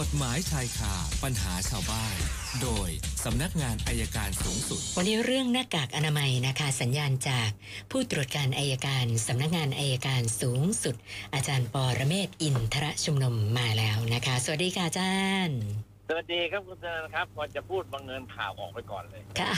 [0.00, 0.94] กฎหมายชายคา
[1.24, 2.16] ปัญหาชาวบ้าน
[2.62, 2.88] โดย
[3.24, 7.50] สำนักงานอายการสูงสุด วันนี้เรื่องหน้ากากอนามัยนะคะสัญญาณจาก
[7.90, 10.96] ผู้ตรวจการอายการสำนักงานอายการสูงสุด
[11.34, 15.16] อาจารย์ปอระเมศวร์อินทรชุมนุมมาแล้วนะคะ สวัสดีค่ะอาจา
[15.46, 15.60] รย์
[16.08, 19.52] สวัสดีครับคุณธนาครับพอจะพูดบังเงินข่าวออกไปก่อนเลยค่ะ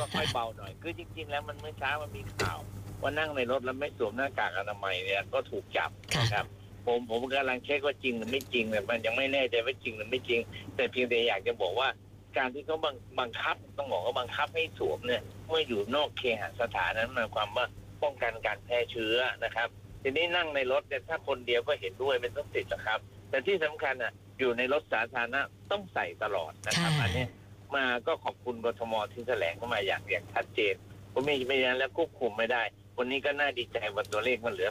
[0.00, 2.58] ก็ค่อยเบาหน่อย คือจริง ๆ แล้วมันเมื่อเช้ามันมีข่าว
[3.02, 6.46] ว่านั่งในรถแล้วไม่สวมหน้ากากอนามัยเนี่ยก็ถูกจับค่ะนะครับ
[6.86, 10.40] ผมผมกำลังเช็คว่าจริงหรือไม่จริงเนี่ยมันยังไม่แน่ใจว่าจริงหรือไม่จริง
[10.76, 11.88] แต่เพียงแต่อยากจะบอกว่า
[12.36, 17.66] การที่เขาบังบังคับต้องบอกว่าบังคับให้สวมเนี่ยเมื่ออยู่นอกเคหสถานนั้นหมายความว่า
[18.02, 19.68] ป้องกันการแพร่เชื้อนะครับ
[20.02, 22.98] ทีนี้นั่งในรถเนี่ยถ้าคนเดียวก็เห็นด้วยไม่ต้องติดนะครับ
[23.30, 25.40] แต่ที่สำคัญอะอยู่ในรถสาธารณะ
[25.70, 27.28] ต้องใส่ตลอดนะครับค่ะอันเนี้ย
[27.76, 30.74] มาก็ขอบคุณกทมที่แถลงเข้ามาอย่างอย่างชัดเจน
[31.12, 32.62] ผมไม่ไม่อย่างนั้นแล้วควบคุมไม่ได้
[32.98, 34.70] วันนี้ก็น่าดีใจว่าตัวเลขมันเหลือ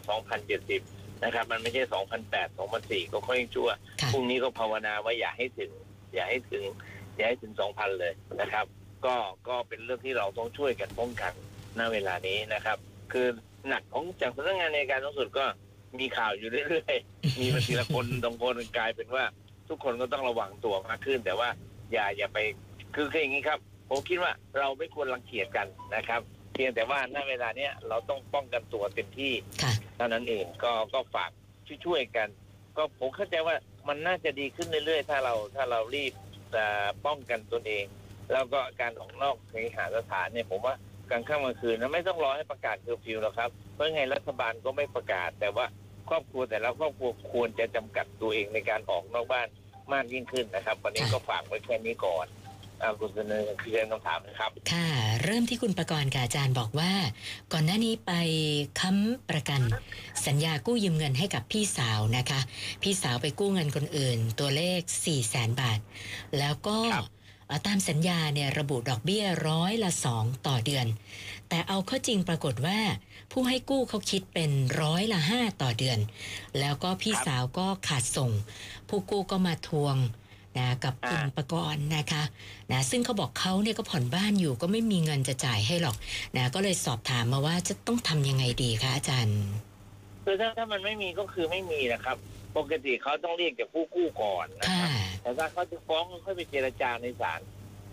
[0.50, 1.84] 2,070 นะครับ มันไม่ใช่
[2.26, 2.58] 2,008
[3.00, 3.70] 2,004ก็ค่อยชั่ว
[4.02, 5.72] ค่ะพรุ่งนี้ก็ภาวนาว่าอย่าให้ถึง
[6.14, 6.64] อย่าให้ถึง
[7.16, 8.66] อย่าให้ถึง2,000เลยนะครับ
[9.06, 9.16] ก็
[9.50, 11.34] ก็เป็นเรื่องที่เราต้องช่วยกันป้องกัน
[11.80, 12.78] ณเวลานี้นะครับ
[13.14, 13.28] คือ
[13.68, 15.46] หนักของจากสำนักงานในการสูงสุดก็
[16.00, 19.24] มีข่าวอยู่เรื่อยๆ มีมาทีละคนตรงคนกลายเป็นว่า
[19.70, 21.50] ทุกคนก็ต้องระวังตัวมากขึ้น แต่ว่า
[21.92, 22.40] อย่าอย่าไป
[22.96, 26.22] คือคืออย่างนี้ครับ ผมคิดว่าเราไม่ควรรังเกียจกันนะครับ
[26.54, 31.32] เพียงแต่ว่าณเวลาเนี้ยเราต้องป้องกันตัวเต็มที่ค่ะ เท่านั้นเองก็ก็ฝาก
[31.86, 32.28] ช่วยๆกัน
[32.78, 33.56] ก็ผมเข้าใจว่า
[33.88, 36.14] มันน่าจะดีขึ้นเรื่อยๆ ถ้าเราถ้าเรารีบ
[37.06, 37.86] ป้องกันตนเอง
[38.32, 40.76] แล้วก็การออกนอกเคหสถานเนี่ยผมว่า
[41.10, 45.66] กลางค่ำกลางคืนนะไม่ต้องรอให้ประกาศเคอร์ฟิวหรอกครับ เพราะไงรัฐบาลก็ไม่ประกาศ แต่ว่า
[46.10, 49.48] ครอบครัวแต่ละครอบครัวควรจะจำกัดตัวเองในการออกนอกบ้าน
[49.94, 52.26] มากยิ่งขึ้นนะครับ วันนี้ก็ฝากไว้แค่นี้ก่อน
[53.00, 54.90] คุณเสนอคือเรื่องคำถามนะครับ ค่ะ
[55.24, 56.94] เริ่มที่คุณประกรณ์กับอาจารย์บอกว่า
[57.54, 58.12] ก่อนหน้านี้ไป
[58.80, 59.62] ค้ำประกัน
[60.26, 62.40] สัญญากู้ยืมเงินให้กับพี่สาวนะคะ
[62.84, 65.80] พี่สาวไปกู้เงินคนอื่น ตัวเลข4 0 0แสนบาท
[66.40, 67.06] แล้วก็ครับ
[67.48, 70.88] เอ่อตามสัญญาเนี่ยระบุดอกเบี้ยร้อยละสองต่อเดือน
[71.50, 72.80] แต่เอาเข้าจริงปรากฏว่า
[73.32, 76.00] ผู้ให้กู้เขาคิดเป็นร้อยละห้าต่อเดือน
[76.60, 78.32] แล้วก็พี่ครับสาวก็ขาดส่ง
[78.90, 79.96] ผู้กู้ก็มาทวง
[80.58, 82.24] นะกับคุณอ่าประกรณ์นะคะ
[82.72, 85.96] นะซึ่งเขาบอกเขาเนี่ยก็ผ่อนบ้านอยู่ก็ไม่มีเงินจะจ่ายให้หรอก
[86.38, 89.40] นะก็เลยสอบถามมาว่าจะต้องทำยังไงดีคะอาจารย์
[90.24, 92.18] คือถ้าถ้ามันไม่มีก็คือไม่มีนะครับ
[92.58, 97.42] ปกติเขาต้องเรียกจากผู้กู้ก่อนนะคค่ะรับแต่ถ้าเขาจะฟ้องก็ค่อยไปเจรจาในศาล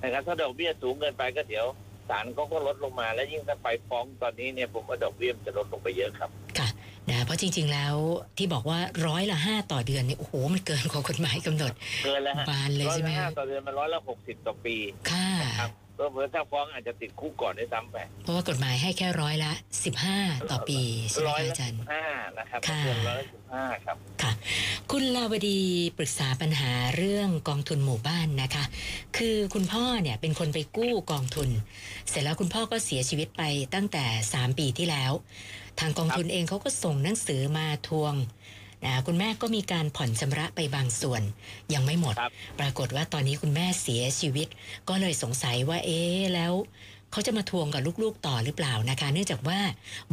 [0.02, 1.66] นะครับถ้าดอกเบี้ยสูงเกินไปก็เดี๋ยว
[2.08, 6.68] ศาลเขาก็ลดลงมา แล้วยิ่งถ้าไปฟ้องตอนนี้เนี่ยผมว่าดอกเบี้ยมันจะลดลงไปเยอะครับค่ะ
[7.10, 7.94] นะเพราะจริง ๆแล้ว
[8.38, 11.72] ที่บอกว่าร้อยละห้าต่อเดือนเนี่ยโอ้โหมันเกินกว่ากฎหมายกำหนด
[12.04, 14.76] เกินแล้วฮะบานเลยร้อยใช่ไหมละห้าคะต่อเดือนมันร้อยละหกสิบต่อปี
[15.10, 15.28] ค่ะ
[15.60, 19.52] ครับ เพิ่มเพิ่มถ้าฟ้องอาจจะติดคุกก่อนด้วยซ้ำไปเพราะว่ากฎหมายให้แค่ร้อยละ
[19.84, 20.18] สิบห้า
[20.50, 20.80] ต่อปี
[21.10, 22.04] ใช่ไหมร้อยคะละอาจารย์ ห้า
[22.38, 24.32] นะครับค่ะ เกินร้อยละสิบห้าครับ ค่ะ
[24.90, 25.60] คุณลาวดี
[25.98, 28.64] ปรึกษาปัญหาเรื่องกองทุนหมู่บ้านนะคะ
[29.16, 31.48] คือคุณพ่อเนี่ยเป็นคนไปกู้กองทุน
[32.08, 33.42] เสร็จแล้วคุณพ่อก็เสียชีวิตไป
[33.74, 35.12] ตั้งแต่ 3 ปีที่แล้ว
[35.80, 38.14] ทางกองทุนเองเขาก็ส่งหนังสือมาทวง
[38.84, 41.22] นะคุณแม่ก็มีการผ่อนชำระไปบางส่วน
[41.74, 44.48] ยังไม่หมดครับปรากฏว่าตอนนี้คุณแม่เสียชีวิต
[44.88, 46.52] ก็เลยสงสัยว่าเอ๊ะแล้ว
[47.12, 49.58] เขาจะมาทวงกับลูกๆต่อหรือเปล่านะคะ เนื่องจากว่า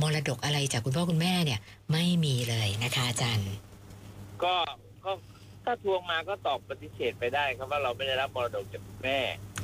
[0.02, 1.59] มรดกอะไรจากคุณพ่อคุณแม่เนี่ย
[1.91, 3.52] ไม่มีเลยนะคะอาจารย์
[4.44, 4.56] ก็
[5.03, 5.12] ก็
[5.63, 9.19] ถ้าทวงมาก็ตอบปฏิเสธไปได้ครับว่าเราไม่ได้รับมรดกจากคุณแม่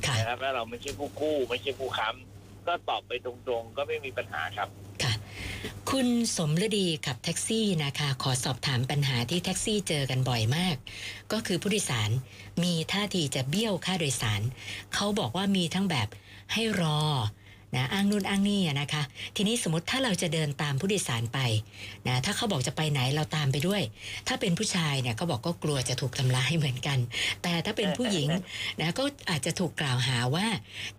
[0.05, 4.69] ค่ะนะครับแล้วเราไม่ใช่ผู้กู้ ไม่ใช่ผู้ค้ำก็ตอบไปตรงๆ ก็ไม่มีปัญหาครับ
[5.91, 6.07] คุณ
[6.37, 10.75] สมฤดีขับแท็กซี่นะคะ ขอสอบถามปัญหาที่แท็กซี่เจอกันบ่อยมาก
[11.31, 12.09] ก็คือผู้โดยสาร
[12.63, 14.41] มีท่าทีจะเบี้ยวค่าโดยสาร
[14.93, 16.07] เขาบอกว่ามีทั้งแบบ
[16.53, 17.01] ให้รอ
[17.77, 19.03] นะอ้างนู่นอ้างนี่อะนะคะ
[19.35, 21.39] ทีนี้สมมติถ้าเราจะเดินตามผู้โดยสารไป
[22.07, 23.81] นะถ้าเขาบอกจะไปไหนเราตามไปด้วย
[24.27, 26.97] ถ้าเป็นผู้ชายเนี่ยเขาบอกก็กลัวจะถูกทำร้ายเหมือนกัน
[27.43, 28.27] แต่ถ้าเป็นผู้หญิง
[28.81, 30.47] นะก็อาจจะถูกกล่าวหาว่า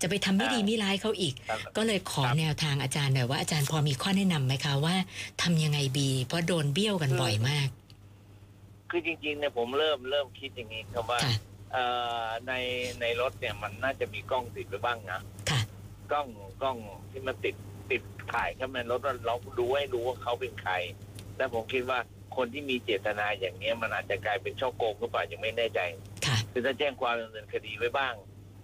[0.01, 4.95] จะไปทำไม่ดีไม่ร้ายเขาอีกครับก็เลยขอครับแนวทางอาจารย์หน่อยว่าอาจารย์พอมีข้อแนะนำไหมคะว่า
[5.41, 7.67] ทำยังไงดีเพราะโดนเบี้ยวกันบ่อยมาก
[8.89, 11.33] คือจริงๆเนี่ยผมเริ่มเริ่มคิดอย่างนี้ครับว่าค่ะ
[11.73, 11.83] เอ่
[12.25, 12.53] อใน
[13.01, 15.21] ในรถเนี่ยมันน่าจะมีกล้องติดไปบ้างนะค่ะ
[16.11, 16.27] กล้อง
[16.61, 16.77] กล้อง
[17.11, 17.55] ที่มันติด
[17.91, 18.01] ติด
[18.33, 20.73] ถ่ายข้างในรถเราเราดูให้รู้ว่าเขาเป็นใคร
[21.37, 21.99] และผมคิดว่า
[22.37, 25.79] คนที่มีเจตนาอย่างเนี้ยมันอาจจะกลายเป็นช่อโกงหรือเปล่ายังไม่แน่ใจ
[26.25, 28.13] ค่ะ คือถ้าแจ้งความดำเนินคดีไว้บ้าง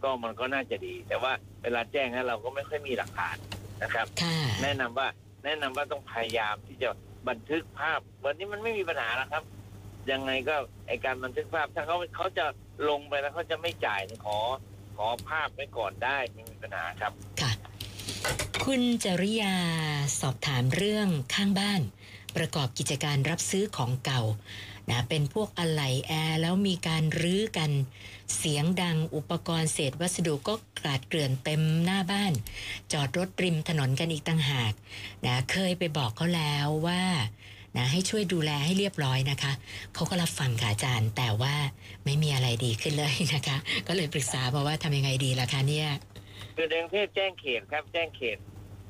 [0.03, 1.31] ก็มันก็น่าจะดี แต่ว่า
[1.63, 3.37] เวลาแจ้งให้เราก็ไม่ค่อยมีหลักฐาน
[3.83, 5.07] นะครับ ค่ะ แนะนำว่า
[5.45, 6.89] แนะนำว่าต้องพยายามที่จะ
[7.29, 9.43] บันทึกภาพ วันนี้มันไม่มีปัญหาแล้วครับ
[10.11, 10.55] ยังไงก็
[10.87, 12.45] ไอการบันทึกภาพถ้าเขาเขาจะ
[12.89, 14.37] ลงไปแล้วเขาจะไม่จ่ายขอ
[14.97, 17.11] ขอภาพไว้ก่อนได้ไม่มีปัญหาครับ
[17.41, 17.51] ค่ะ
[18.65, 19.55] คุณจริยา
[20.19, 21.81] สอบถามเรื่องข้างบ้าน
[22.35, 24.21] ประกอบกิจการรับซื้อของเก่า
[24.89, 27.71] นะเป็นพวกอะไหล่แอร์แล้วมีการรื้อกัน
[28.37, 32.33] เสียงดังอุปกรณ์เศษวัสดุก็กลาดเกลื่อนเต็มหน้าบ้าน
[32.91, 34.73] จอดรถริมถนนกันอีกต่างหาก
[35.25, 37.03] นะเคยไปบอกเขาแล้วว่า
[37.77, 39.53] นะให้ช่วยดูแลให้เรียบร้อยนะคะ
[39.93, 41.55] เขาก็รับฟังค่ะอาจารย์ แต่ว่า
[42.05, 45.89] ไม่มีอะไรดีขึ้นเลยนะคะ ก็เลยปรึกษามาว่าทำยังไงดีล่ะคะเนี่ย
[46.55, 48.37] คือในกรุงเทพแจ้งเขตครับแจ้งเขต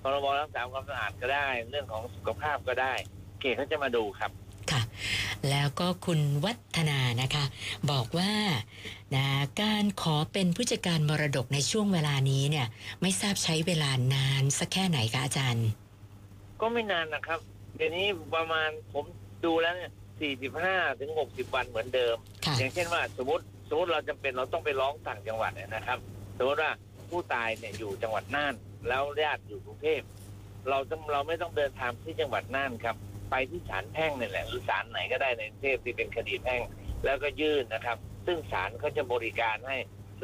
[0.02, 2.94] พรบรักษาความสะอาดก็ได้ เรื่องของสุขภาพก็ได้
[3.40, 4.32] เขตเขาจะมาดูครับ
[4.72, 4.82] ค่ะ
[5.50, 7.46] แล้วก็คุณวัฒนานะคะ
[7.92, 8.32] บอกว่า
[9.16, 9.26] นะ
[9.62, 12.68] การขอเป็นผู้จัดการมรดกในช่วงเวลานี้เนี่ย
[13.02, 15.68] ไม่ทราบใช้เวลานานสักแค่ไหนคะอาจารย์
[16.62, 17.40] ก็ไม่นานนะครับ
[17.76, 19.06] เดี๋ยวนี้ประมาณผม
[19.46, 19.92] ดูแล้วเนี่ย
[20.44, 22.16] 45ถึง60วันเหมือนเดิม
[22.46, 25.98] ค่ะอย่างเช่นว่าสมมติสมมติเราจำเป็นเราต้องไปร้องต่างจังหวัดเนี่ยนะครับ
[26.38, 26.72] สมมติว่า
[27.10, 28.54] ผู้ตายเนี่ยอยู่จังหวัดน่าน
[28.88, 30.02] แล้วญาติอยู่กรุงเทพ
[30.70, 32.96] เราต้องเราไม่ต้องเดินทางที่จังหวัดน่านครับ
[33.32, 36.62] ไปที่ศาลแพ่งนี่แหละหรือศาลไหนก็ได้ในกรุงเทพที่เป็นคดีแพ่ง
[37.06, 39.78] แล้วก็ยื่นนะครับ ซึ่งศาลเขาจะบริการให้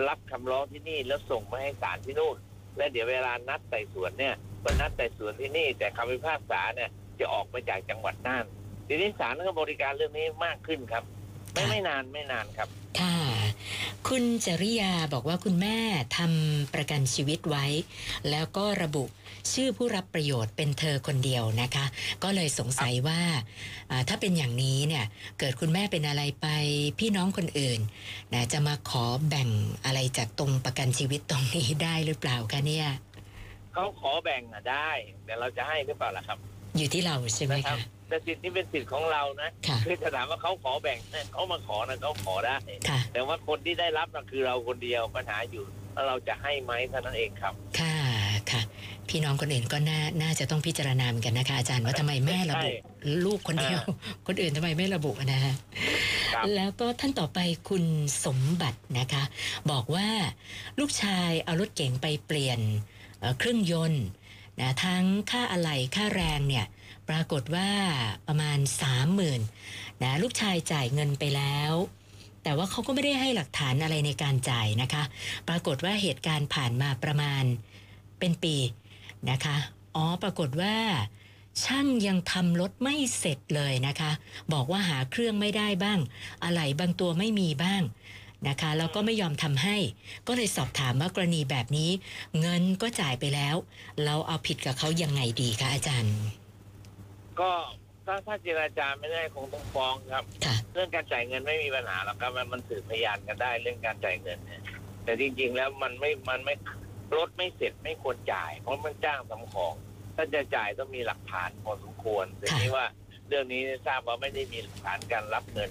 [0.07, 2.35] รับคำร้องที่นี่แล้วส่งไปให้ศาลที่นู่น
[2.77, 8.45] และเดี๋ยวเวลานัดไต่สวนเนี่ยก็นัดไต่สวนที่นี่ แต่คำพิพากษาเนี่ย จะออกมาจากจังหวัดน่าน
[8.87, 11.03] ทีนี้ศาลก็บริการเรื่องนี้มากขึ้นครับ
[11.53, 12.67] ไม่ไม่นานไม่นานครับ
[12.99, 13.17] ค่ะ
[14.07, 15.77] คุณจริยาบอกว่าคุณแม่
[16.17, 17.65] ทำประกันชีวิตไว้
[18.29, 19.03] แล้วก็ระบุ
[19.53, 21.85] ชื่อผู้รับประโยชน์เป็นเธอคนเดียวนะคะ
[22.23, 23.21] ก็เลยสงสัยว่า
[23.91, 25.05] อ่าถ้าเป็นอย่างนี้เนี่ย
[25.39, 26.47] เกิดคุณแม่เป็นอะไรไป
[26.99, 27.79] พี่น้องคนอื่น
[28.33, 29.49] นะจะมาขอแบ่ง
[29.85, 32.87] อะไรจากตรงประกันชีวิตตรงนี้ได้หรือเปล่าคะเนี่ย
[33.73, 34.89] เขาขอแบ่งอะได้
[35.25, 36.39] แต่เราจะให้หรือเปล่าล่ะครับ
[36.79, 37.79] อยู่ที่เราใช่ไหมนะครัคะบ
[38.09, 42.55] แต่สิทธิ์นี้เป็นสิทธิ์ของเรานะค่ะ คือจะถามว่าเขาขอแบ่งเนี่ยเขามาขอนะเขาขอได้
[42.89, 47.97] ค่ะ แต่ว่าคนที่ได้รับน่ะคือเราคนเดียวปัญหาอยู่แล้วเราจะให้ไหมเท่านั้นเองครับ ค่ะ
[48.51, 48.61] ค่ะ
[49.09, 52.73] พี่น้องคนอื่นก็น่า น่าจะต้องพิจารณาเหมือนกันนะคะ อาจารย์ว่าทำไมแม่ระบุ ใช่
[53.25, 53.81] ลูกคนเดียว
[54.27, 55.53] คนอื่นทำไมไม่ระบุนะฮะ
[56.33, 57.39] ครับ แล้วก็ท่านต่อไป
[57.69, 57.83] คุณ
[58.25, 59.23] สมบัตินะคะ
[59.71, 60.07] บอกว่า
[60.79, 62.59] ลูกชายเอารถเก๋งไปเปลี่ยน
[63.19, 64.05] เอ่อเครื่องยนต์
[64.59, 66.65] นะทั้งค่าอะไหล่ค่าแรงเนี่ย
[67.09, 67.69] ปรากฏว่า
[68.27, 69.41] ประมาณสามหมื่น
[70.03, 71.71] นะลูกชายจ่ายเงินไปแล้ว
[72.43, 75.03] แต่ว่าเขาก็ไม่ได้ให้หลักฐานอะไรในการจ่ายนะคะ
[75.47, 77.43] ปรากฏว่าเหตุการณ์ผ่านมาประมาณ
[78.19, 78.55] เป็นปี
[79.31, 79.57] นะคะ
[79.95, 80.75] อ๋อปรากฏว่า
[81.63, 84.11] ช่างยังทำรถไม่เสร็จเลยนะคะ
[84.53, 85.99] บอกว่าหาเครื่องไม่ได้บ้าง
[86.43, 87.81] อะไหล่บางตัวไม่มีบ้าง
[88.47, 89.77] นะคะแล้วก็ไม่ยอมทำให้
[90.27, 91.89] ก็เลยสอบถามว่ากรณีแบบนี้
[92.39, 93.55] เงินก็จ่ายไปแล้ว
[94.05, 96.17] เราเอาผิดกับเขายังไงดีคะอาจารย์
[97.39, 97.51] ก็
[98.05, 104.61] ถ้าถ้าเจราจาไม่ได้คงต้องฟ้องครับค่ะเรื่องการจ่ายเงินไม่มีปัญหาหรอกครับมันมันสืบพยานกันได้เรื่องการจ่ายเงินเนี่ย
[105.03, 106.55] แต่จริง ๆ แล้วมันไม่มันไม่
[107.15, 109.73] รถไม่เสร็จไม่ควรจ่าย เพราะมันจ้างทำของ
[110.15, 112.85] ถ้าจะจ่ายต้องมีหลักฐานพอสมควรแต่ค่ะนี้ว่า
[113.27, 115.69] เรื่องนี้ทราบว่าไม่ได้มีหลักฐานการรับเงิน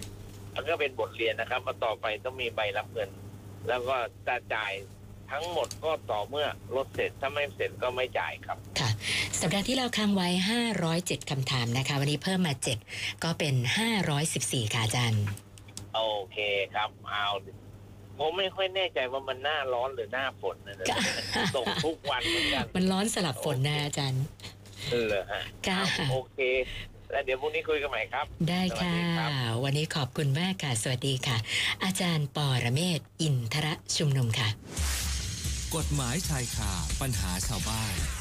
[0.60, 3.10] มันก็เป็นบทเรียนนะครับว่าต่อไปต้องมีใบรับเงิน
[3.68, 3.96] แล้วก็
[4.26, 4.72] จะจ่าย
[5.30, 6.46] ทั้งหมดก็ต่อเมื่อ
[6.76, 8.90] รถเสร็จถ้าไม่เสร็จก็ไม่จ่ายครับค่ะ
[9.40, 10.28] สัปดาห์ที่เราค้างไว้
[10.78, 12.54] 507 คำถามนะคะ วันนี้เพิ่มมา
[12.88, 13.54] 7 ก็เป็น
[14.14, 15.24] 514 ค่ะอาจารย์
[15.94, 16.02] โอ
[16.32, 16.38] เค
[16.74, 17.26] ครับเอา
[18.18, 20.88] ผมไม่ค่อยแน่ใจว่ามันหน้าร้อนหรือหน้าฝนนะเนี่ย
[21.34, 24.22] ค่ะตกทุกวันเหมือนกันมันร้อนสลับฝนนะอาจารย์
[24.90, 26.40] เออฮะค่ะเอาโอเค
[27.10, 29.30] แล้วเดี๋ยวพรุ่งนี้คุยกันใหม่ครับ ได้ค่ะ สวัสดีครับ
[29.64, 31.36] วันนี้ขอบคุณมากค่ะ สวัสดีค่ะ
[31.84, 34.48] อาจารย์ปอระเมศวร์อินทระชุมนุมค่ะ
[35.76, 37.94] กฎหมายชายคาปัญหาชาวบ้าน